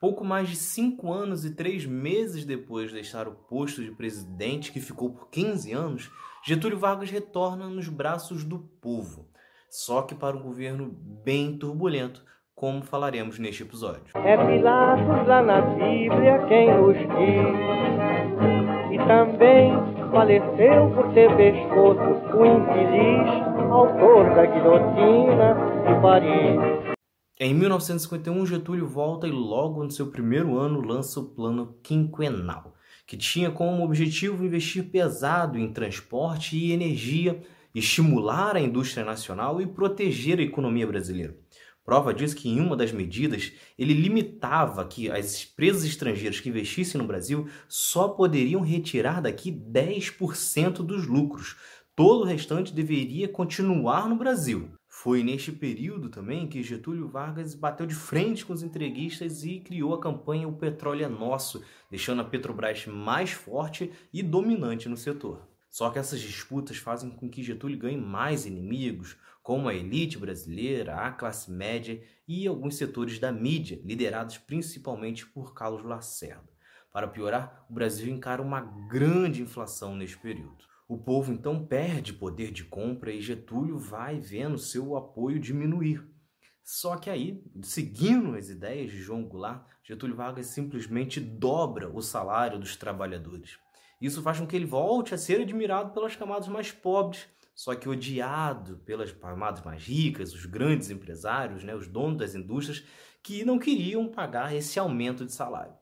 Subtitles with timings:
[0.00, 4.70] Pouco mais de cinco anos e três meses depois de deixar o posto de presidente,
[4.70, 6.10] que ficou por 15 anos,
[6.44, 9.26] Getúlio Vargas retorna nos braços do povo,
[9.68, 10.88] só que para um governo
[11.24, 12.22] bem turbulento,
[12.54, 14.12] como falaremos neste episódio.
[14.14, 17.48] É Pilatos lá na Bíblia quem nos diz,
[18.92, 19.72] e também
[20.12, 22.00] faleceu por ter pescoço
[22.36, 25.54] o infeliz autor da guilhotina
[25.86, 26.97] de Paris.
[27.40, 32.74] Em 1951, Getúlio volta e logo no seu primeiro ano lança o Plano Quinquenal,
[33.06, 37.40] que tinha como objetivo investir pesado em transporte e energia,
[37.72, 41.38] estimular a indústria nacional e proteger a economia brasileira.
[41.84, 47.00] Prova disso que em uma das medidas ele limitava que as empresas estrangeiras que investissem
[47.00, 51.54] no Brasil só poderiam retirar daqui 10% dos lucros.
[51.94, 54.72] Todo o restante deveria continuar no Brasil.
[54.88, 59.94] Foi neste período também que Getúlio Vargas bateu de frente com os entreguistas e criou
[59.94, 65.46] a campanha O Petróleo é Nosso, deixando a Petrobras mais forte e dominante no setor.
[65.68, 70.96] Só que essas disputas fazem com que Getúlio ganhe mais inimigos, como a elite brasileira,
[70.96, 76.48] a classe média e alguns setores da mídia, liderados principalmente por Carlos Lacerda.
[76.90, 80.64] Para piorar, o Brasil encara uma grande inflação neste período.
[80.88, 86.02] O povo então perde poder de compra e Getúlio vai vendo seu apoio diminuir.
[86.64, 92.58] Só que aí, seguindo as ideias de João Goulart, Getúlio Vargas simplesmente dobra o salário
[92.58, 93.58] dos trabalhadores.
[94.00, 97.88] Isso faz com que ele volte a ser admirado pelas camadas mais pobres, só que
[97.88, 102.82] odiado pelas camadas mais ricas, os grandes empresários, né, os donos das indústrias,
[103.22, 105.74] que não queriam pagar esse aumento de salário.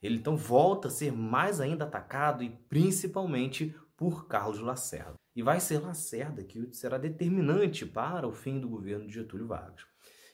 [0.00, 5.14] Ele então volta a ser mais ainda atacado e principalmente por Carlos Lacerda.
[5.34, 9.84] E vai ser Lacerda que será determinante para o fim do governo de Getúlio Vargas.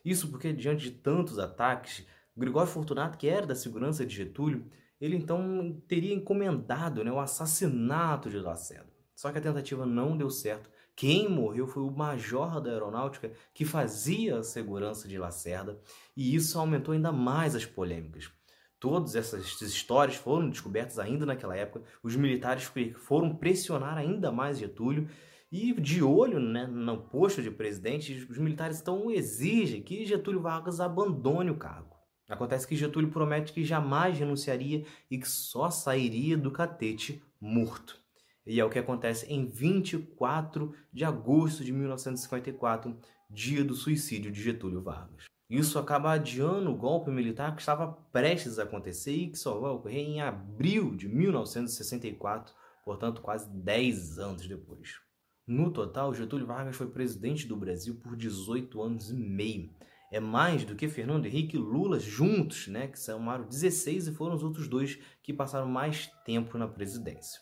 [0.04, 5.16] Isso porque, diante de tantos ataques, Gregório Fortunato, que era da segurança de Getúlio, ele
[5.16, 8.90] então teria encomendado né, o assassinato de Lacerda.
[9.14, 10.70] Só que a tentativa não deu certo.
[10.96, 15.78] Quem morreu foi o major da aeronáutica que fazia a segurança de Lacerda,
[16.16, 18.30] e isso aumentou ainda mais as polêmicas.
[18.80, 21.84] Todas essas histórias foram descobertas ainda naquela época.
[22.02, 25.06] Os militares foram pressionar ainda mais Getúlio
[25.52, 30.80] e de olho né, no posto de presidente, os militares então exigem que Getúlio Vargas
[30.80, 31.94] abandone o cargo.
[32.28, 38.00] Acontece que Getúlio promete que jamais renunciaria e que só sairia do catete morto.
[38.46, 42.96] E é o que acontece em 24 de agosto de 1954,
[43.28, 45.29] dia do suicídio de Getúlio Vargas.
[45.50, 49.72] Isso acaba adiando o golpe militar que estava prestes a acontecer e que só vai
[49.72, 55.00] ocorrer em abril de 1964, portanto, quase 10 anos depois.
[55.44, 59.74] No total, Getúlio Vargas foi presidente do Brasil por 18 anos e meio.
[60.12, 64.36] É mais do que Fernando Henrique e Lula juntos, né, que somaram 16 e foram
[64.36, 67.40] os outros dois que passaram mais tempo na presidência.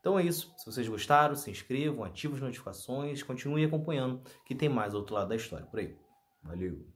[0.00, 0.52] Então é isso.
[0.58, 5.30] Se vocês gostaram, se inscrevam, ativem as notificações, continue acompanhando que tem mais outro lado
[5.30, 5.96] da história por aí.
[6.42, 6.95] Valeu!